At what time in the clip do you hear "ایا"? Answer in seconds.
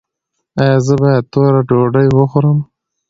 0.61-0.77